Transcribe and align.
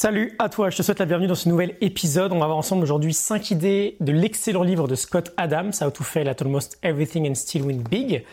Salut 0.00 0.36
à 0.38 0.48
toi, 0.48 0.70
je 0.70 0.76
te 0.76 0.82
souhaite 0.84 1.00
la 1.00 1.06
bienvenue 1.06 1.26
dans 1.26 1.34
ce 1.34 1.48
nouvel 1.48 1.74
épisode. 1.80 2.32
On 2.32 2.38
va 2.38 2.46
voir 2.46 2.56
ensemble 2.56 2.84
aujourd'hui 2.84 3.12
5 3.12 3.50
idées 3.50 3.96
de 3.98 4.12
l'excellent 4.12 4.62
livre 4.62 4.86
de 4.86 4.94
Scott 4.94 5.32
Adams, 5.36 5.72
How 5.80 5.90
to 5.90 6.04
Fail 6.04 6.28
at 6.28 6.36
Almost 6.40 6.78
Everything 6.84 7.28
and 7.28 7.34
Still 7.34 7.62
Win 7.62 7.82
Big, 7.82 8.24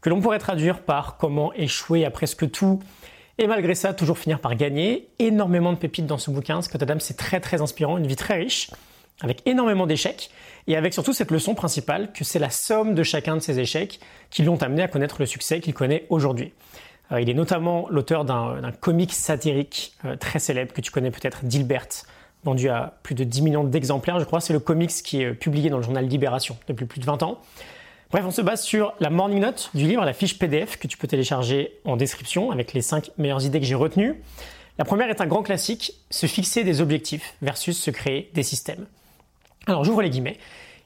que 0.00 0.10
l'on 0.10 0.20
pourrait 0.20 0.40
traduire 0.40 0.80
par 0.80 1.18
Comment 1.18 1.52
échouer 1.52 2.04
à 2.04 2.10
presque 2.10 2.50
tout 2.50 2.80
et 3.38 3.46
malgré 3.46 3.76
ça 3.76 3.94
toujours 3.94 4.18
finir 4.18 4.40
par 4.40 4.56
gagner. 4.56 5.10
Énormément 5.20 5.72
de 5.72 5.78
pépites 5.78 6.06
dans 6.06 6.18
ce 6.18 6.32
bouquin. 6.32 6.60
Scott 6.60 6.82
Adams, 6.82 6.98
c'est 6.98 7.16
très 7.16 7.38
très 7.38 7.62
inspirant, 7.62 7.98
une 7.98 8.08
vie 8.08 8.16
très 8.16 8.38
riche, 8.38 8.72
avec 9.20 9.46
énormément 9.46 9.86
d'échecs 9.86 10.28
et 10.66 10.76
avec 10.76 10.92
surtout 10.92 11.12
cette 11.12 11.30
leçon 11.30 11.54
principale 11.54 12.12
que 12.12 12.24
c'est 12.24 12.40
la 12.40 12.50
somme 12.50 12.96
de 12.96 13.04
chacun 13.04 13.36
de 13.36 13.40
ces 13.40 13.60
échecs 13.60 14.00
qui 14.30 14.42
l'ont 14.42 14.60
amené 14.60 14.82
à 14.82 14.88
connaître 14.88 15.18
le 15.20 15.26
succès 15.26 15.60
qu'il 15.60 15.72
connaît 15.72 16.04
aujourd'hui. 16.08 16.52
Euh, 17.12 17.20
il 17.20 17.28
est 17.28 17.34
notamment 17.34 17.86
l'auteur 17.90 18.24
d'un 18.24 18.72
comic 18.80 19.12
satirique 19.12 19.94
euh, 20.04 20.16
très 20.16 20.38
célèbre 20.38 20.72
que 20.72 20.80
tu 20.80 20.90
connais 20.90 21.10
peut-être, 21.10 21.44
Dilbert, 21.44 21.88
vendu 22.44 22.68
à 22.68 22.94
plus 23.02 23.14
de 23.14 23.24
10 23.24 23.42
millions 23.42 23.64
d'exemplaires, 23.64 24.18
je 24.18 24.24
crois. 24.24 24.40
C'est 24.40 24.52
le 24.52 24.60
comics 24.60 24.90
qui 24.90 25.22
est 25.22 25.26
euh, 25.26 25.34
publié 25.34 25.70
dans 25.70 25.76
le 25.76 25.82
journal 25.82 26.06
Libération 26.06 26.56
depuis 26.68 26.86
plus 26.86 27.00
de 27.00 27.06
20 27.06 27.22
ans. 27.22 27.40
Bref, 28.10 28.24
on 28.26 28.30
se 28.30 28.42
base 28.42 28.62
sur 28.62 28.92
la 29.00 29.08
morning 29.08 29.40
note 29.40 29.70
du 29.74 29.86
livre, 29.86 30.04
la 30.04 30.12
fiche 30.12 30.38
PDF 30.38 30.78
que 30.78 30.86
tu 30.86 30.98
peux 30.98 31.08
télécharger 31.08 31.78
en 31.84 31.96
description 31.96 32.50
avec 32.50 32.74
les 32.74 32.82
5 32.82 33.10
meilleures 33.16 33.44
idées 33.44 33.60
que 33.60 33.66
j'ai 33.66 33.74
retenues. 33.74 34.20
La 34.78 34.84
première 34.84 35.08
est 35.08 35.20
un 35.20 35.26
grand 35.26 35.42
classique, 35.42 35.94
se 36.10 36.26
fixer 36.26 36.64
des 36.64 36.80
objectifs 36.80 37.34
versus 37.40 37.78
se 37.78 37.90
créer 37.90 38.30
des 38.34 38.42
systèmes. 38.42 38.86
Alors 39.66 39.84
j'ouvre 39.84 40.02
les 40.02 40.10
guillemets. 40.10 40.38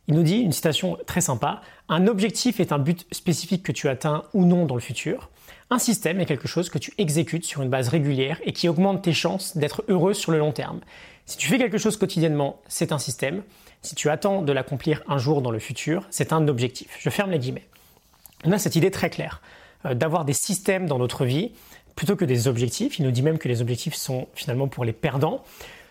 Il 0.07 0.15
nous 0.15 0.23
dit 0.23 0.39
une 0.39 0.53
citation 0.53 0.99
très 1.07 1.21
sympa, 1.21 1.63
un 1.89 2.07
objectif 2.07 2.61
est 2.61 2.71
un 2.71 2.79
but 2.79 3.07
spécifique 3.11 3.65
que 3.65 3.73
tu 3.73 3.89
atteins 3.89 4.23
ou 4.33 4.45
non 4.45 4.65
dans 4.65 4.77
le 4.77 4.81
futur. 4.81 5.31
Un 5.69 5.81
système 5.81 6.21
est 6.21 6.27
quelque 6.27 6.47
chose 6.47 6.71
que 6.71 6.79
tu 6.79 6.93
exécutes 6.97 7.45
sur 7.45 7.61
une 7.61 7.69
base 7.69 7.89
régulière 7.89 8.41
et 8.45 8.53
qui 8.53 8.69
augmente 8.69 9.03
tes 9.03 9.13
chances 9.13 9.57
d'être 9.57 9.83
heureux 9.89 10.15
sur 10.15 10.31
le 10.31 10.39
long 10.39 10.53
terme. 10.53 10.81
Si 11.27 11.37
tu 11.37 11.49
fais 11.49 11.59
quelque 11.59 11.79
chose 11.79 11.97
quotidiennement, 11.97 12.61
c'est 12.69 12.93
un 12.93 12.99
système. 12.99 13.43
Si 13.83 13.97
tu 13.97 14.09
attends 14.09 14.43
de 14.43 14.53
l'accomplir 14.53 15.03
un 15.09 15.19
jour 15.19 15.43
dans 15.43 15.51
le 15.51 15.59
futur, 15.59 16.07
c'est 16.11 16.33
un 16.33 16.47
objectif. 16.47 16.97
Je 17.01 17.11
ferme 17.11 17.33
les 17.33 17.41
guillemets. 17.41 17.67
On 18.45 18.53
a 18.53 18.59
cette 18.59 18.77
idée 18.77 18.93
très 18.93 19.11
claire 19.11 19.43
euh, 19.85 19.95
d'avoir 19.95 20.25
des 20.25 20.35
systèmes 20.35 20.87
dans 20.87 20.99
notre 20.99 21.25
vie 21.25 21.51
plutôt 21.97 22.15
que 22.15 22.25
des 22.25 22.47
objectifs. 22.47 23.01
Il 23.01 23.05
nous 23.05 23.11
dit 23.11 23.23
même 23.23 23.39
que 23.39 23.49
les 23.49 23.61
objectifs 23.61 23.95
sont 23.95 24.29
finalement 24.35 24.69
pour 24.69 24.85
les 24.85 24.93
perdants. 24.93 25.43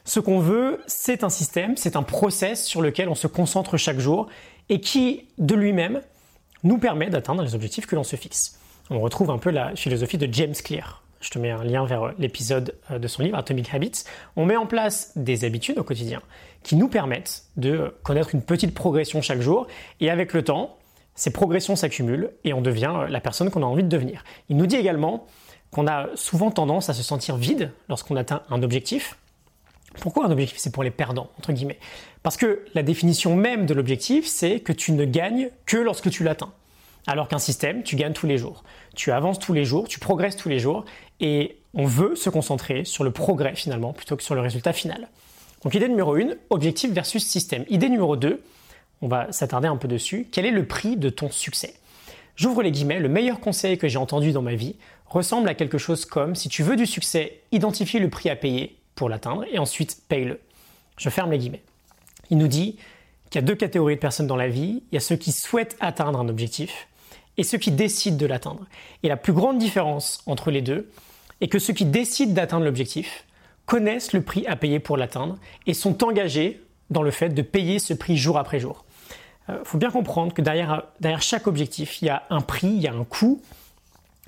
Ce 0.05 0.21
qu'on 0.21 0.39
veut, 0.39 0.81
c'est 0.87 1.25
un 1.25 1.29
système, 1.29 1.75
c'est 1.75 1.97
un 1.97 2.03
process 2.03 2.65
sur 2.65 2.81
lequel 2.81 3.09
on 3.09 3.15
se 3.15 3.27
concentre 3.27 3.75
chaque 3.75 3.99
jour 3.99 4.27
et 4.69 4.79
qui, 4.79 5.25
de 5.37 5.55
lui-même, 5.55 6.01
nous 6.63 6.77
permet 6.77 7.09
d'atteindre 7.09 7.43
les 7.43 7.55
objectifs 7.55 7.87
que 7.87 7.95
l'on 7.95 8.05
se 8.05 8.15
fixe. 8.15 8.57
On 8.91 8.99
retrouve 8.99 9.31
un 9.31 9.39
peu 9.39 9.49
la 9.49 9.75
philosophie 9.75 10.19
de 10.19 10.31
James 10.31 10.53
Clear. 10.53 11.01
Je 11.19 11.31
te 11.31 11.39
mets 11.39 11.49
un 11.49 11.63
lien 11.63 11.85
vers 11.85 12.13
l'épisode 12.19 12.75
euh, 12.91 12.99
de 12.99 13.07
son 13.07 13.23
livre 13.23 13.35
Atomic 13.35 13.73
Habits. 13.73 14.03
On 14.35 14.45
met 14.45 14.57
en 14.57 14.67
place 14.67 15.11
des 15.15 15.43
habitudes 15.43 15.79
au 15.79 15.83
quotidien 15.83 16.21
qui 16.61 16.75
nous 16.75 16.87
permettent 16.87 17.45
de 17.57 17.95
connaître 18.03 18.35
une 18.35 18.43
petite 18.43 18.75
progression 18.75 19.23
chaque 19.23 19.41
jour 19.41 19.65
et 20.01 20.11
avec 20.11 20.33
le 20.33 20.43
temps, 20.43 20.77
ces 21.15 21.31
progressions 21.31 21.75
s'accumulent 21.75 22.29
et 22.43 22.53
on 22.53 22.61
devient 22.61 22.93
euh, 22.95 23.07
la 23.07 23.21
personne 23.21 23.49
qu'on 23.49 23.63
a 23.63 23.65
envie 23.65 23.83
de 23.83 23.89
devenir. 23.89 24.23
Il 24.49 24.57
nous 24.57 24.67
dit 24.67 24.75
également 24.75 25.25
qu'on 25.71 25.87
a 25.87 26.07
souvent 26.13 26.51
tendance 26.51 26.87
à 26.89 26.93
se 26.93 27.01
sentir 27.01 27.37
vide 27.37 27.71
lorsqu'on 27.89 28.15
atteint 28.15 28.43
un 28.49 28.61
objectif 28.61 29.17
pourquoi 30.01 30.25
un 30.25 30.31
objectif? 30.31 30.57
C'est 30.57 30.73
pour 30.73 30.83
les 30.83 30.91
perdants, 30.91 31.29
entre 31.37 31.53
guillemets 31.53 31.79
Parce 32.21 32.35
que 32.35 32.65
la 32.73 32.83
définition 32.83 33.33
même 33.33 33.65
de 33.65 33.73
l'objectif, 33.73 34.27
c'est 34.27 34.59
que 34.59 34.73
tu 34.73 34.91
ne 34.91 35.05
gagnes 35.05 35.49
que 35.65 35.77
lorsque 35.77 36.09
tu 36.09 36.23
l'atteins. 36.23 36.51
Alors 37.07 37.27
qu'un 37.27 37.39
système, 37.39 37.83
tu 37.83 37.95
gagnes 37.95 38.13
tous 38.13 38.27
les 38.27 38.37
jours. 38.37 38.63
Tu 38.95 39.11
avances 39.11 39.39
tous 39.39 39.53
les 39.53 39.65
jours, 39.65 39.87
tu 39.87 39.99
progresses 39.99 40.35
tous 40.35 40.49
les 40.49 40.59
jours, 40.59 40.85
et 41.19 41.57
on 41.73 41.85
veut 41.85 42.15
se 42.15 42.29
concentrer 42.29 42.83
sur 42.85 43.03
le 43.03 43.11
progrès 43.11 43.55
finalement, 43.55 43.93
plutôt 43.93 44.15
que 44.15 44.23
sur 44.23 44.35
le 44.35 44.41
résultat 44.41 44.73
final. 44.73 45.09
Donc 45.63 45.73
idée 45.75 45.87
numéro 45.87 46.15
1, 46.15 46.29
objectif 46.49 46.91
versus 46.91 47.25
système. 47.25 47.65
Idée 47.69 47.89
numéro 47.89 48.15
2, 48.15 48.41
on 49.01 49.07
va 49.07 49.31
s'attarder 49.31 49.67
un 49.67 49.77
peu 49.77 49.87
dessus, 49.87 50.27
quel 50.31 50.45
est 50.45 50.51
le 50.51 50.65
prix 50.65 50.97
de 50.97 51.09
ton 51.09 51.29
succès? 51.29 51.75
J'ouvre 52.35 52.63
les 52.63 52.71
guillemets, 52.71 52.99
le 52.99 53.09
meilleur 53.09 53.39
conseil 53.39 53.77
que 53.77 53.87
j'ai 53.87 53.97
entendu 53.97 54.31
dans 54.31 54.41
ma 54.41 54.55
vie 54.55 54.75
ressemble 55.05 55.47
à 55.47 55.53
quelque 55.53 55.77
chose 55.77 56.05
comme 56.05 56.35
si 56.35 56.49
tu 56.49 56.63
veux 56.63 56.75
du 56.75 56.85
succès, 56.85 57.41
identifie 57.51 57.99
le 57.99 58.09
prix 58.09 58.29
à 58.29 58.35
payer 58.35 58.77
pour 58.95 59.09
l'atteindre 59.09 59.45
et 59.51 59.59
ensuite 59.59 60.01
paye-le. 60.09 60.39
Je 60.97 61.09
ferme 61.09 61.31
les 61.31 61.37
guillemets. 61.37 61.63
Il 62.29 62.37
nous 62.37 62.47
dit 62.47 62.77
qu'il 63.29 63.41
y 63.41 63.43
a 63.43 63.47
deux 63.47 63.55
catégories 63.55 63.95
de 63.95 63.99
personnes 63.99 64.27
dans 64.27 64.35
la 64.35 64.49
vie. 64.49 64.83
Il 64.91 64.95
y 64.95 64.97
a 64.97 65.01
ceux 65.01 65.15
qui 65.15 65.31
souhaitent 65.31 65.77
atteindre 65.79 66.19
un 66.19 66.27
objectif 66.27 66.87
et 67.37 67.43
ceux 67.43 67.57
qui 67.57 67.71
décident 67.71 68.17
de 68.17 68.25
l'atteindre. 68.25 68.65
Et 69.03 69.07
la 69.07 69.17
plus 69.17 69.33
grande 69.33 69.57
différence 69.57 70.21
entre 70.25 70.51
les 70.51 70.61
deux 70.61 70.89
est 71.41 71.47
que 71.47 71.59
ceux 71.59 71.73
qui 71.73 71.85
décident 71.85 72.33
d'atteindre 72.33 72.65
l'objectif 72.65 73.25
connaissent 73.65 74.13
le 74.13 74.21
prix 74.21 74.45
à 74.47 74.55
payer 74.55 74.79
pour 74.79 74.97
l'atteindre 74.97 75.37
et 75.65 75.73
sont 75.73 76.03
engagés 76.03 76.61
dans 76.89 77.01
le 77.01 77.11
fait 77.11 77.29
de 77.29 77.41
payer 77.41 77.79
ce 77.79 77.93
prix 77.93 78.17
jour 78.17 78.37
après 78.37 78.59
jour. 78.59 78.85
Il 79.47 79.55
euh, 79.55 79.63
faut 79.63 79.77
bien 79.77 79.91
comprendre 79.91 80.33
que 80.33 80.41
derrière, 80.41 80.83
derrière 80.99 81.21
chaque 81.21 81.47
objectif, 81.47 82.01
il 82.01 82.05
y 82.05 82.09
a 82.09 82.23
un 82.29 82.41
prix, 82.41 82.67
il 82.67 82.81
y 82.81 82.87
a 82.87 82.93
un 82.93 83.03
coût, 83.03 83.41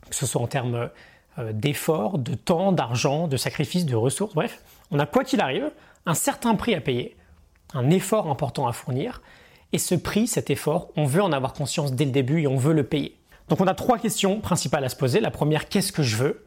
que 0.09 0.15
ce 0.15 0.25
soit 0.25 0.41
en 0.41 0.47
termes 0.47 0.89
euh, 1.39 1.53
d'efforts, 1.53 2.17
de 2.17 2.33
temps, 2.33 2.71
d'argent, 2.71 3.27
de 3.27 3.37
sacrifices, 3.37 3.85
de 3.85 3.95
ressources, 3.95 4.33
bref, 4.33 4.61
on 4.91 4.99
a 4.99 5.05
quoi 5.05 5.23
qu'il 5.23 5.41
arrive 5.41 5.69
un 6.05 6.13
certain 6.13 6.55
prix 6.55 6.73
à 6.73 6.81
payer, 6.81 7.15
un 7.73 7.89
effort 7.89 8.29
important 8.29 8.67
à 8.67 8.73
fournir, 8.73 9.21
et 9.73 9.77
ce 9.77 9.95
prix, 9.95 10.27
cet 10.27 10.49
effort, 10.49 10.89
on 10.95 11.05
veut 11.05 11.21
en 11.21 11.31
avoir 11.31 11.53
conscience 11.53 11.93
dès 11.93 12.05
le 12.05 12.11
début 12.11 12.41
et 12.41 12.47
on 12.47 12.57
veut 12.57 12.73
le 12.73 12.83
payer. 12.83 13.15
Donc 13.49 13.61
on 13.61 13.67
a 13.67 13.73
trois 13.73 13.97
questions 13.97 14.39
principales 14.39 14.83
à 14.83 14.89
se 14.89 14.95
poser. 14.95 15.19
La 15.19 15.31
première, 15.31 15.69
qu'est-ce 15.69 15.91
que 15.91 16.03
je 16.03 16.15
veux? 16.15 16.43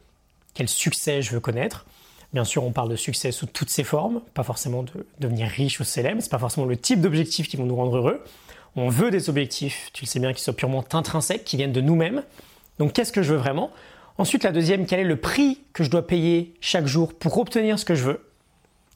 Quel 0.55 0.69
succès 0.69 1.23
je 1.23 1.33
veux 1.33 1.41
connaître? 1.41 1.87
Bien 2.33 2.45
sûr, 2.45 2.65
on 2.65 2.71
parle 2.71 2.89
de 2.89 2.97
succès 2.97 3.33
sous 3.33 3.47
toutes 3.47 3.71
ses 3.71 3.85
formes, 3.85 4.21
pas 4.35 4.43
forcément 4.43 4.85
de 4.85 5.07
devenir 5.19 5.49
riche 5.49 5.81
ou 5.81 5.85
célèbre, 5.85 6.23
c'est 6.23 6.31
pas 6.31 6.39
forcément 6.39 6.67
le 6.67 6.77
type 6.77 7.01
d'objectifs 7.01 7.49
qui 7.49 7.57
vont 7.57 7.67
nous 7.67 7.75
rendre 7.75 7.97
heureux. 7.97 8.25
On 8.77 8.89
veut 8.89 9.11
des 9.11 9.29
objectifs, 9.29 9.91
tu 9.93 10.05
le 10.05 10.09
sais 10.09 10.21
bien, 10.21 10.33
qui 10.33 10.43
soient 10.43 10.55
purement 10.55 10.85
intrinsèques, 10.93 11.45
qui 11.45 11.57
viennent 11.57 11.73
de 11.73 11.81
nous-mêmes. 11.81 12.23
Donc 12.79 12.93
qu'est-ce 12.93 13.13
que 13.13 13.23
je 13.23 13.33
veux 13.33 13.39
vraiment? 13.39 13.71
Ensuite, 14.17 14.45
la 14.45 14.53
deuxième, 14.53 14.87
quel 14.87 15.01
est 15.01 15.05
le 15.05 15.17
prix 15.17 15.61
que 15.73 15.83
je 15.83 15.91
dois 15.91 16.07
payer 16.07 16.55
chaque 16.61 16.87
jour 16.87 17.15
pour 17.15 17.37
obtenir 17.39 17.79
ce 17.79 17.85
que 17.85 17.95
je 17.97 18.05
veux? 18.05 18.25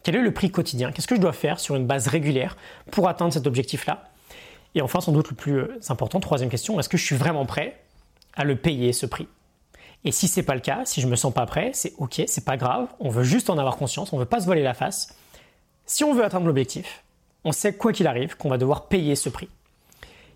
Quel 0.05 0.15
est 0.17 0.23
le 0.23 0.33
prix 0.33 0.51
quotidien? 0.51 0.93
Qu'est-ce 0.93 1.09
que 1.09 1.17
je 1.17 1.21
dois 1.21 1.33
faire 1.33 1.59
sur 1.59 1.75
une 1.75 1.87
base 1.87 2.07
régulière 2.07 2.57
pour 2.93 3.09
atteindre 3.09 3.33
cet 3.33 3.47
objectif-là? 3.47 4.05
Et 4.75 4.83
enfin, 4.83 5.01
sans 5.01 5.13
doute 5.13 5.31
le 5.31 5.37
plus 5.37 5.59
euh, 5.59 5.81
important, 5.89 6.21
troisième 6.21 6.51
question, 6.51 6.79
est-ce 6.79 6.89
que 6.89 6.97
je 6.97 7.05
suis 7.05 7.17
vraiment 7.17 7.47
prêt 7.47 7.81
à 8.35 8.45
le 8.45 8.57
payer 8.57 8.93
ce 8.93 9.07
prix? 9.07 9.29
Et 10.05 10.13
si 10.13 10.29
c'est 10.29 10.43
pas 10.43 10.55
le 10.55 10.61
cas, 10.61 10.83
si 10.85 11.01
je 11.01 11.07
me 11.07 11.17
sens 11.17 11.33
pas 11.33 11.47
prêt, 11.47 11.71
c'est 11.73 11.95
ok, 11.99 12.23
c'est 12.27 12.45
pas 12.45 12.57
grave, 12.57 12.89
on 13.01 13.09
veut 13.09 13.25
juste 13.25 13.49
en 13.49 13.57
avoir 13.57 13.77
conscience, 13.77 14.13
on 14.13 14.19
veut 14.19 14.25
pas 14.25 14.41
se 14.41 14.47
voler 14.47 14.63
la 14.63 14.75
face. 14.75 15.17
Si 15.87 16.05
on 16.05 16.13
veut 16.13 16.25
atteindre 16.25 16.47
l'objectif, 16.47 17.05
on 17.45 17.53
sait 17.53 17.75
quoi 17.75 17.93
qu'il 17.93 18.07
arrive 18.07 18.37
qu'on 18.37 18.51
va 18.51 18.59
devoir 18.59 18.89
payer 18.89 19.15
ce 19.17 19.29
prix. 19.29 19.49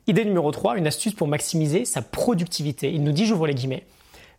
Idée 0.06 0.25
numéro 0.25 0.50
3, 0.50 0.78
une 0.78 0.87
astuce 0.87 1.12
pour 1.12 1.28
maximiser 1.28 1.84
sa 1.84 2.00
productivité. 2.00 2.91
Il 2.91 3.03
nous 3.03 3.12
dit, 3.12 3.26
j'ouvre 3.26 3.47
les 3.47 3.55
guillemets, 3.55 3.84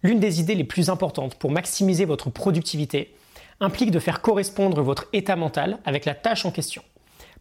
L'une 0.02 0.20
des 0.20 0.40
idées 0.40 0.56
les 0.56 0.64
plus 0.64 0.90
importantes 0.90 1.36
pour 1.36 1.52
maximiser 1.52 2.06
votre 2.06 2.30
productivité 2.30 3.14
implique 3.60 3.92
de 3.92 4.00
faire 4.00 4.22
correspondre 4.22 4.82
votre 4.82 5.08
état 5.12 5.36
mental 5.36 5.80
avec 5.86 6.06
la 6.06 6.16
tâche 6.16 6.46
en 6.46 6.52
question. 6.52 6.84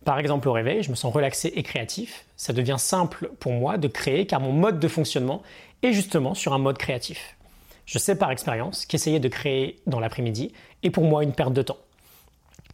Par 0.08 0.18
exemple, 0.18 0.48
au 0.48 0.52
réveil, 0.52 0.82
je 0.82 0.88
me 0.88 0.94
sens 0.94 1.12
relaxé 1.12 1.52
et 1.54 1.62
créatif. 1.62 2.24
Ça 2.38 2.54
devient 2.54 2.76
simple 2.78 3.30
pour 3.40 3.52
moi 3.52 3.76
de 3.76 3.88
créer 3.88 4.26
car 4.26 4.40
mon 4.40 4.52
mode 4.52 4.80
de 4.80 4.88
fonctionnement 4.88 5.42
est 5.82 5.92
justement 5.92 6.32
sur 6.32 6.54
un 6.54 6.58
mode 6.58 6.78
créatif. 6.78 7.36
Je 7.84 7.98
sais 7.98 8.16
par 8.16 8.30
expérience 8.30 8.86
qu'essayer 8.86 9.20
de 9.20 9.28
créer 9.28 9.76
dans 9.86 10.00
l'après-midi 10.00 10.54
est 10.82 10.88
pour 10.88 11.04
moi 11.04 11.24
une 11.24 11.34
perte 11.34 11.52
de 11.52 11.60
temps. 11.60 11.76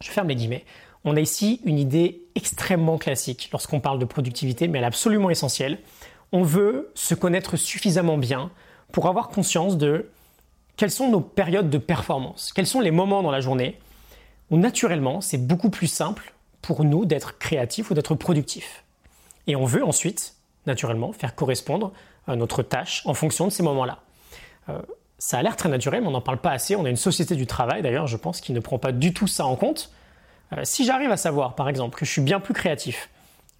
Je 0.01 0.11
ferme 0.11 0.29
les 0.29 0.35
guillemets. 0.35 0.63
On 1.03 1.17
a 1.17 1.19
ici 1.19 1.59
une 1.65 1.77
idée 1.77 2.21
extrêmement 2.35 2.97
classique 2.97 3.49
lorsqu'on 3.51 3.81
parle 3.81 3.99
de 3.99 4.05
productivité, 4.05 4.69
mais 4.69 4.77
elle 4.77 4.85
est 4.85 4.87
absolument 4.87 5.29
essentielle. 5.29 5.79
On 6.31 6.43
veut 6.43 6.89
se 6.95 7.15
connaître 7.15 7.57
suffisamment 7.57 8.17
bien 8.17 8.49
pour 8.93 9.07
avoir 9.07 9.27
conscience 9.27 9.75
de 9.75 10.09
quelles 10.77 10.89
sont 10.89 11.11
nos 11.11 11.19
périodes 11.19 11.69
de 11.69 11.79
performance, 11.79 12.53
quels 12.55 12.65
sont 12.65 12.79
les 12.79 12.91
moments 12.91 13.23
dans 13.23 13.31
la 13.31 13.41
journée 13.41 13.77
où 14.51 14.57
naturellement 14.57 15.19
c'est 15.19 15.45
beaucoup 15.45 15.69
plus 15.69 15.87
simple 15.87 16.31
pour 16.65 16.83
nous 16.83 17.05
d'être 17.05 17.37
créatifs 17.37 17.91
ou 17.91 17.93
d'être 17.93 18.15
productifs. 18.15 18.83
Et 19.45 19.55
on 19.55 19.65
veut 19.65 19.85
ensuite, 19.85 20.33
naturellement, 20.65 21.13
faire 21.13 21.35
correspondre 21.35 21.93
euh, 22.27 22.35
notre 22.35 22.63
tâche 22.63 23.03
en 23.05 23.13
fonction 23.13 23.45
de 23.45 23.51
ces 23.51 23.61
moments-là. 23.61 23.99
Euh, 24.69 24.81
ça 25.19 25.37
a 25.37 25.43
l'air 25.43 25.55
très 25.55 25.69
naturel, 25.69 26.01
mais 26.01 26.07
on 26.07 26.11
n'en 26.11 26.21
parle 26.21 26.39
pas 26.39 26.51
assez. 26.51 26.75
On 26.75 26.85
a 26.85 26.89
une 26.89 26.95
société 26.95 27.35
du 27.35 27.45
travail, 27.45 27.83
d'ailleurs, 27.83 28.07
je 28.07 28.17
pense, 28.17 28.41
qui 28.41 28.51
ne 28.51 28.59
prend 28.59 28.79
pas 28.79 28.91
du 28.91 29.13
tout 29.13 29.27
ça 29.27 29.45
en 29.45 29.55
compte. 29.55 29.91
Euh, 30.53 30.61
si 30.63 30.85
j'arrive 30.85 31.11
à 31.11 31.17
savoir, 31.17 31.53
par 31.53 31.69
exemple, 31.69 31.99
que 31.99 32.05
je 32.05 32.11
suis 32.11 32.21
bien 32.21 32.39
plus 32.39 32.55
créatif 32.55 33.09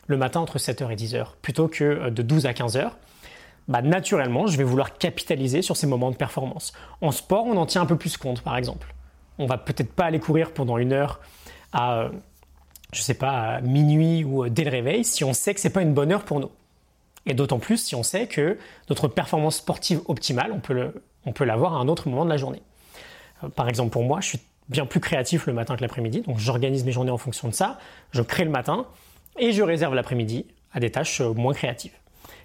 le 0.08 0.18
matin 0.18 0.40
entre 0.40 0.58
7h 0.58 0.92
et 0.92 0.96
10h 0.96 1.28
plutôt 1.44 1.68
que 1.68 2.10
de 2.10 2.22
12 2.24 2.48
à 2.48 2.54
15h, 2.54 2.90
bah, 3.68 3.84
naturellement, 3.84 4.48
je 4.48 4.58
vais 4.58 4.64
vouloir 4.64 4.98
capitaliser 4.98 5.62
sur 5.62 5.78
ces 5.78 5.86
moments 5.86 6.10
de 6.10 6.16
performance. 6.16 6.74
En 7.02 7.12
sport, 7.12 7.46
on 7.46 7.58
en 7.58 7.68
tient 7.68 7.82
un 7.82 7.88
peu 7.88 7.98
plus 7.98 8.18
compte, 8.18 8.42
par 8.42 8.58
exemple. 8.58 8.94
On 9.38 9.46
va 9.46 9.58
peut-être 9.60 9.94
pas 9.94 10.06
aller 10.06 10.20
courir 10.20 10.54
pendant 10.54 10.80
une 10.80 10.94
heure 10.94 11.20
à, 11.74 12.10
je 12.96 13.02
sais 13.02 13.14
pas, 13.14 13.56
à 13.56 13.62
minuit 13.62 14.24
ou 14.24 14.46
euh, 14.46 14.50
dès 14.50 14.64
le 14.64 14.72
réveil 14.72 15.04
si 15.04 15.24
on 15.24 15.34
sait 15.34 15.54
que 15.54 15.60
c'est 15.60 15.70
pas 15.70 15.82
une 15.82 15.94
bonne 15.94 16.12
heure 16.12 16.24
pour 16.24 16.40
nous. 16.40 16.52
Et 17.26 17.34
d'autant 17.34 17.60
plus 17.60 17.78
si 17.78 17.96
on 17.96 18.04
sait 18.04 18.28
que 18.28 18.58
notre 18.90 19.08
performance 19.08 19.58
sportive 19.58 20.02
optimale, 20.06 20.52
on 20.52 20.60
peut, 20.60 21.46
l'avoir 21.46 21.76
à 21.76 21.78
un 21.78 21.88
autre 21.88 22.08
moment 22.08 22.24
de 22.24 22.30
la 22.30 22.38
journée. 22.38 22.62
Euh, 23.44 23.50
par 23.50 23.68
exemple, 23.68 23.92
pour 23.92 24.04
moi, 24.04 24.22
je 24.22 24.30
suis 24.30 24.40
bien 24.70 24.86
plus 24.86 25.00
créatif 25.00 25.46
le 25.46 25.54
matin 25.54 25.76
que 25.76 25.82
l'après-midi. 25.82 26.22
Donc 26.22 26.40
j'organise 26.40 26.86
mes 26.86 26.92
journées 26.92 27.12
en 27.12 27.18
fonction 27.18 27.48
de 27.48 27.54
ça. 27.54 27.80
Je 28.12 28.22
crée 28.22 28.46
le 28.46 28.52
matin 28.52 28.86
et 29.38 29.52
je 29.52 29.62
réserve 29.62 29.94
l'après-midi 29.94 30.46
à 30.72 30.80
des 30.80 30.92
tâches 30.92 31.22
euh, 31.22 31.34
moins 31.34 31.54
créatives. 31.54 31.94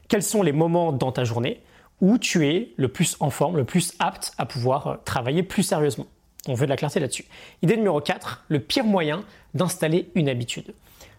Quels 0.08 0.22
sont 0.22 0.42
les 0.42 0.52
moments 0.52 0.92
dans 0.92 1.12
ta 1.12 1.24
journée 1.24 1.62
où 2.00 2.18
tu 2.18 2.48
es 2.48 2.72
le 2.76 2.88
plus 2.88 3.16
en 3.20 3.30
forme, 3.30 3.56
le 3.56 3.64
plus 3.64 3.92
apte 3.98 4.32
à 4.38 4.46
pouvoir 4.46 4.98
travailler 5.04 5.42
plus 5.42 5.62
sérieusement? 5.62 6.06
On 6.48 6.54
veut 6.54 6.66
de 6.66 6.70
la 6.70 6.76
clarté 6.76 7.00
là-dessus. 7.00 7.26
Idée 7.62 7.76
numéro 7.76 8.00
4, 8.00 8.44
le 8.48 8.60
pire 8.60 8.84
moyen 8.84 9.24
d'installer 9.54 10.10
une 10.14 10.28
habitude. 10.28 10.74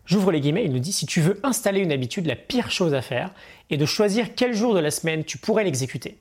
J'ouvre 0.06 0.32
les 0.32 0.42
guillemets, 0.42 0.66
il 0.66 0.72
nous 0.72 0.80
dit 0.80 0.92
si 0.92 1.06
tu 1.06 1.22
veux 1.22 1.40
installer 1.44 1.80
une 1.80 1.92
habitude, 1.92 2.26
la 2.26 2.36
pire 2.36 2.72
chose 2.72 2.94
à 2.94 3.02
faire 3.02 3.32
est 3.70 3.78
de 3.78 3.86
choisir 3.86 4.34
quel 4.36 4.54
jour 4.54 4.74
de 4.74 4.80
la 4.80 4.92
semaine 4.92 5.24
tu 5.24 5.38
pourrais 5.38 5.64
l'exécuter. 5.64 6.18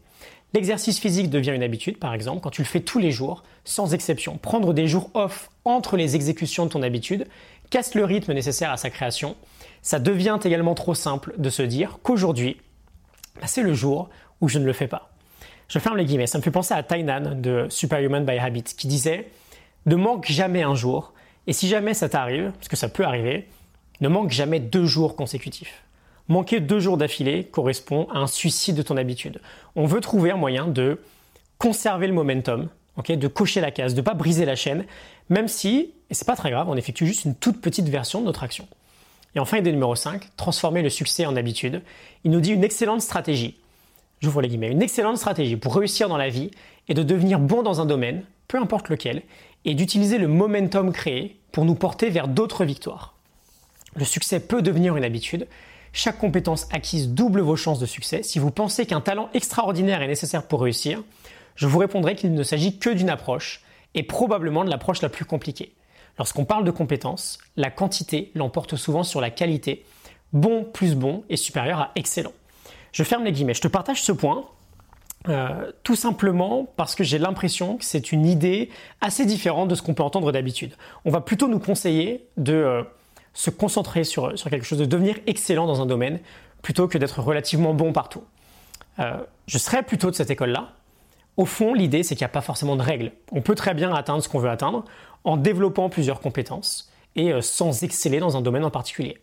L'exercice 0.52 0.98
physique 0.98 1.30
devient 1.30 1.52
une 1.52 1.62
habitude, 1.62 1.98
par 1.98 2.12
exemple, 2.12 2.40
quand 2.42 2.50
tu 2.50 2.62
le 2.62 2.66
fais 2.66 2.80
tous 2.80 2.98
les 2.98 3.12
jours, 3.12 3.44
sans 3.64 3.94
exception. 3.94 4.36
Prendre 4.36 4.74
des 4.74 4.88
jours 4.88 5.10
off 5.14 5.48
entre 5.64 5.96
les 5.96 6.16
exécutions 6.16 6.66
de 6.66 6.70
ton 6.70 6.82
habitude 6.82 7.26
casse 7.70 7.94
le 7.94 8.04
rythme 8.04 8.32
nécessaire 8.32 8.72
à 8.72 8.76
sa 8.76 8.90
création. 8.90 9.36
Ça 9.80 10.00
devient 10.00 10.38
également 10.44 10.74
trop 10.74 10.94
simple 10.94 11.34
de 11.38 11.50
se 11.50 11.62
dire 11.62 11.98
qu'aujourd'hui, 12.02 12.56
bah, 13.40 13.46
c'est 13.46 13.62
le 13.62 13.74
jour 13.74 14.10
où 14.40 14.48
je 14.48 14.58
ne 14.58 14.64
le 14.64 14.72
fais 14.72 14.88
pas. 14.88 15.09
Je 15.70 15.78
ferme 15.78 15.96
les 15.96 16.04
guillemets. 16.04 16.26
Ça 16.26 16.36
me 16.36 16.42
fait 16.42 16.50
penser 16.50 16.74
à 16.74 16.82
Tainan 16.82 17.36
de 17.36 17.66
Superhuman 17.70 18.24
by 18.24 18.38
Habit 18.38 18.64
qui 18.64 18.88
disait 18.88 19.30
Ne 19.86 19.94
manque 19.94 20.26
jamais 20.26 20.62
un 20.62 20.74
jour, 20.74 21.12
et 21.46 21.52
si 21.52 21.68
jamais 21.68 21.94
ça 21.94 22.08
t'arrive, 22.08 22.50
parce 22.52 22.68
que 22.68 22.76
ça 22.76 22.88
peut 22.88 23.04
arriver, 23.04 23.46
ne 24.00 24.08
manque 24.08 24.30
jamais 24.30 24.58
deux 24.58 24.84
jours 24.84 25.14
consécutifs. 25.14 25.84
Manquer 26.28 26.58
deux 26.58 26.80
jours 26.80 26.96
d'affilée 26.96 27.44
correspond 27.44 28.08
à 28.12 28.18
un 28.18 28.26
suicide 28.26 28.76
de 28.76 28.82
ton 28.82 28.96
habitude. 28.96 29.40
On 29.76 29.86
veut 29.86 30.00
trouver 30.00 30.32
un 30.32 30.36
moyen 30.36 30.66
de 30.66 31.00
conserver 31.58 32.08
le 32.08 32.12
momentum, 32.14 32.68
de 33.08 33.28
cocher 33.28 33.60
la 33.60 33.70
case, 33.70 33.94
de 33.94 34.00
ne 34.00 34.04
pas 34.04 34.14
briser 34.14 34.44
la 34.44 34.56
chaîne, 34.56 34.84
même 35.28 35.48
si, 35.48 35.92
et 36.10 36.14
c'est 36.14 36.26
pas 36.26 36.36
très 36.36 36.50
grave, 36.50 36.68
on 36.68 36.76
effectue 36.76 37.06
juste 37.06 37.24
une 37.24 37.34
toute 37.34 37.60
petite 37.60 37.88
version 37.88 38.20
de 38.20 38.26
notre 38.26 38.42
action. 38.42 38.66
Et 39.34 39.40
enfin, 39.40 39.58
idée 39.58 39.72
numéro 39.72 39.94
5, 39.94 40.36
transformer 40.36 40.82
le 40.82 40.90
succès 40.90 41.26
en 41.26 41.36
habitude. 41.36 41.82
Il 42.24 42.32
nous 42.32 42.40
dit 42.40 42.50
une 42.50 42.64
excellente 42.64 43.00
stratégie, 43.00 43.56
j'ouvre 44.20 44.40
les 44.40 44.48
guillemets, 44.48 44.70
une 44.70 44.82
excellente 44.82 45.18
stratégie 45.18 45.56
pour 45.56 45.76
réussir 45.76 46.08
dans 46.08 46.16
la 46.16 46.28
vie 46.28 46.50
est 46.88 46.94
de 46.94 47.02
devenir 47.02 47.38
bon 47.38 47.62
dans 47.62 47.80
un 47.80 47.86
domaine, 47.86 48.24
peu 48.48 48.58
importe 48.58 48.88
lequel, 48.88 49.22
et 49.64 49.74
d'utiliser 49.74 50.18
le 50.18 50.28
momentum 50.28 50.92
créé 50.92 51.38
pour 51.52 51.64
nous 51.64 51.74
porter 51.74 52.10
vers 52.10 52.28
d'autres 52.28 52.64
victoires. 52.64 53.14
Le 53.96 54.04
succès 54.04 54.40
peut 54.40 54.62
devenir 54.62 54.96
une 54.96 55.04
habitude, 55.04 55.46
chaque 55.92 56.18
compétence 56.18 56.68
acquise 56.72 57.08
double 57.08 57.40
vos 57.40 57.56
chances 57.56 57.80
de 57.80 57.86
succès. 57.86 58.22
Si 58.22 58.38
vous 58.38 58.52
pensez 58.52 58.86
qu'un 58.86 59.00
talent 59.00 59.28
extraordinaire 59.34 60.02
est 60.02 60.06
nécessaire 60.06 60.46
pour 60.46 60.62
réussir, 60.62 61.02
je 61.56 61.66
vous 61.66 61.78
répondrai 61.78 62.14
qu'il 62.14 62.32
ne 62.32 62.42
s'agit 62.42 62.78
que 62.78 62.90
d'une 62.90 63.10
approche, 63.10 63.62
et 63.94 64.04
probablement 64.04 64.64
de 64.64 64.70
l'approche 64.70 65.02
la 65.02 65.08
plus 65.08 65.24
compliquée. 65.24 65.74
Lorsqu'on 66.16 66.44
parle 66.44 66.64
de 66.64 66.70
compétences, 66.70 67.38
la 67.56 67.70
quantité 67.70 68.30
l'emporte 68.34 68.76
souvent 68.76 69.02
sur 69.02 69.20
la 69.20 69.30
qualité. 69.30 69.84
Bon 70.32 70.64
plus 70.64 70.94
bon 70.94 71.24
est 71.28 71.36
supérieur 71.36 71.80
à 71.80 71.90
excellent. 71.96 72.32
Je 72.92 73.02
ferme 73.04 73.24
les 73.24 73.32
guillemets. 73.32 73.54
Je 73.54 73.60
te 73.60 73.68
partage 73.68 74.02
ce 74.02 74.12
point 74.12 74.44
euh, 75.28 75.70
tout 75.82 75.96
simplement 75.96 76.66
parce 76.76 76.94
que 76.94 77.04
j'ai 77.04 77.18
l'impression 77.18 77.76
que 77.76 77.84
c'est 77.84 78.10
une 78.10 78.24
idée 78.24 78.70
assez 79.02 79.26
différente 79.26 79.68
de 79.68 79.74
ce 79.74 79.82
qu'on 79.82 79.92
peut 79.92 80.02
entendre 80.02 80.32
d'habitude. 80.32 80.74
On 81.04 81.10
va 81.10 81.20
plutôt 81.20 81.46
nous 81.46 81.58
conseiller 81.58 82.26
de 82.38 82.54
euh, 82.54 82.82
se 83.34 83.50
concentrer 83.50 84.04
sur, 84.04 84.32
quelque 84.48 84.64
chose, 84.64 84.78
de 84.78 84.86
devenir 84.86 85.16
excellent 85.26 85.66
dans 85.66 85.82
un 85.82 85.86
domaine 85.86 86.20
plutôt 86.62 86.88
que 86.88 86.96
d'être 86.96 87.20
relativement 87.20 87.74
bon 87.74 87.92
partout. 87.92 88.24
Euh, 88.98 89.18
je 89.46 89.58
serais 89.58 89.82
plutôt 89.82 90.10
de 90.10 90.16
cette 90.16 90.30
école-là. 90.30 90.72
Au 91.36 91.44
fond, 91.44 91.74
l'idée, 91.74 92.02
c'est 92.02 92.14
qu'il 92.14 92.24
n'y 92.24 92.30
a 92.30 92.32
pas 92.32 92.40
forcément 92.40 92.76
de 92.76 92.82
règles. 92.82 93.12
On 93.30 93.42
peut 93.42 93.54
très 93.54 93.74
bien 93.74 93.94
atteindre 93.94 94.22
ce 94.22 94.28
qu'on 94.28 94.38
veut 94.38 94.50
atteindre 94.50 94.84
en 95.24 95.36
développant 95.36 95.90
plusieurs 95.90 96.20
compétences 96.20 96.90
et 97.14 97.32
sans 97.40 97.82
exceller 97.82 98.20
dans 98.20 98.36
un 98.36 98.40
domaine 98.40 98.64
en 98.64 98.70
particulier. 98.70 99.18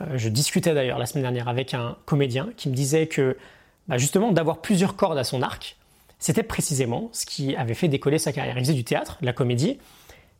Euh, 0.00 0.16
je 0.16 0.28
discutais 0.28 0.74
d'ailleurs 0.74 0.98
la 0.98 1.06
semaine 1.06 1.22
dernière 1.22 1.48
avec 1.48 1.74
un 1.74 1.96
comédien 2.06 2.50
qui 2.56 2.68
me 2.68 2.74
disait 2.74 3.06
que 3.06 3.36
bah, 3.88 3.98
justement 3.98 4.32
d'avoir 4.32 4.60
plusieurs 4.60 4.96
cordes 4.96 5.18
à 5.18 5.24
son 5.24 5.42
arc, 5.42 5.76
c'était 6.18 6.42
précisément 6.42 7.08
ce 7.12 7.26
qui 7.26 7.56
avait 7.56 7.74
fait 7.74 7.88
décoller 7.88 8.18
sa 8.18 8.32
carrière. 8.32 8.56
Il 8.58 8.60
faisait 8.60 8.74
du 8.74 8.84
théâtre, 8.84 9.18
de 9.20 9.26
la 9.26 9.32
comédie, 9.32 9.78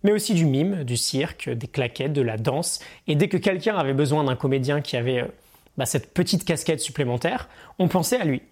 mais 0.02 0.12
aussi 0.12 0.34
du 0.34 0.44
mime, 0.44 0.84
du 0.84 0.96
cirque, 0.96 1.48
des 1.48 1.66
claquettes, 1.66 2.12
de 2.12 2.22
la 2.22 2.36
danse. 2.36 2.80
Et 3.06 3.14
dès 3.14 3.28
que 3.28 3.36
quelqu'un 3.36 3.76
avait 3.76 3.94
besoin 3.94 4.24
d'un 4.24 4.36
comédien 4.36 4.80
qui 4.80 4.96
avait 4.96 5.22
euh, 5.22 5.28
bah, 5.76 5.86
cette 5.86 6.12
petite 6.12 6.44
casquette 6.44 6.80
supplémentaire, 6.80 7.48
on 7.78 7.88
pensait 7.88 8.18
à 8.18 8.24
lui. 8.24 8.42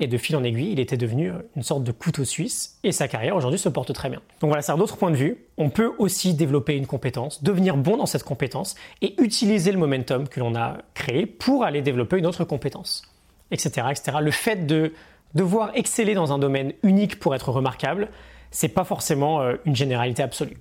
Et 0.00 0.06
de 0.06 0.16
fil 0.16 0.36
en 0.36 0.44
aiguille, 0.44 0.72
il 0.72 0.80
était 0.80 0.96
devenu 0.96 1.32
une 1.56 1.62
sorte 1.62 1.82
de 1.82 1.90
couteau 1.90 2.24
suisse 2.24 2.78
et 2.84 2.92
sa 2.92 3.08
carrière 3.08 3.34
aujourd'hui 3.34 3.58
se 3.58 3.68
porte 3.68 3.92
très 3.92 4.08
bien. 4.08 4.20
Donc 4.40 4.48
voilà, 4.48 4.62
c'est 4.62 4.70
un 4.70 4.78
autre 4.78 4.96
point 4.96 5.10
de 5.10 5.16
vue. 5.16 5.38
On 5.56 5.70
peut 5.70 5.92
aussi 5.98 6.34
développer 6.34 6.76
une 6.76 6.86
compétence, 6.86 7.42
devenir 7.42 7.76
bon 7.76 7.96
dans 7.96 8.06
cette 8.06 8.22
compétence 8.22 8.76
et 9.02 9.20
utiliser 9.20 9.72
le 9.72 9.78
momentum 9.78 10.28
que 10.28 10.38
l'on 10.38 10.54
a 10.54 10.78
créé 10.94 11.26
pour 11.26 11.64
aller 11.64 11.82
développer 11.82 12.18
une 12.18 12.26
autre 12.26 12.44
compétence, 12.44 13.02
etc., 13.50 13.88
etc. 13.90 14.18
Le 14.20 14.30
fait 14.30 14.66
de 14.66 14.92
devoir 15.34 15.72
exceller 15.74 16.14
dans 16.14 16.32
un 16.32 16.38
domaine 16.38 16.72
unique 16.84 17.18
pour 17.18 17.34
être 17.34 17.50
remarquable, 17.50 18.08
c'est 18.50 18.68
pas 18.68 18.84
forcément 18.84 19.40
euh, 19.40 19.56
une 19.64 19.76
généralité 19.76 20.22
absolue. 20.22 20.56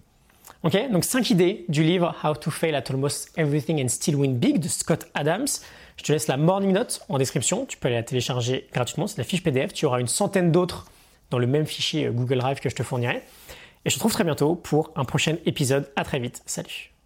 Ok, 0.64 0.76
donc 0.92 1.04
5 1.04 1.30
idées 1.30 1.66
du 1.70 1.84
livre 1.84 2.16
How 2.24 2.34
to 2.34 2.50
Fail 2.50 2.76
at 2.76 2.84
Almost 2.90 3.32
Everything 3.38 3.84
and 3.84 3.90
Still 3.90 4.16
Win 4.16 4.38
Big 4.38 4.60
de 4.60 4.68
Scott 4.68 5.06
Adams. 5.14 5.46
Je 5.98 6.04
te 6.04 6.12
laisse 6.12 6.28
la 6.28 6.38
morning 6.38 6.72
note 6.72 7.02
en 7.10 7.18
description. 7.18 7.66
Tu 7.66 7.78
peux 7.78 7.88
aller 7.88 7.98
la 7.98 8.04
télécharger 8.04 8.68
gratuitement. 8.72 9.08
C'est 9.08 9.18
la 9.18 9.24
fiche 9.24 9.44
PDF. 9.44 9.74
Tu 9.74 9.86
auras 9.86 10.00
une 10.00 10.08
centaine 10.08 10.52
d'autres 10.52 10.86
dans 11.30 11.40
le 11.40 11.48
même 11.48 11.66
fichier 11.66 12.10
Google 12.12 12.38
Drive 12.38 12.60
que 12.60 12.70
je 12.70 12.76
te 12.76 12.84
fournirai. 12.84 13.24
Et 13.86 13.90
je 13.90 13.96
te 13.96 14.00
retrouve 14.00 14.14
très 14.14 14.24
bientôt 14.24 14.56
pour 14.56 14.92
un 14.96 15.06
prochain 15.06 15.38
épisode. 15.46 15.90
À 15.96 16.04
très 16.04 16.20
vite. 16.20 16.42
Salut. 16.46 16.97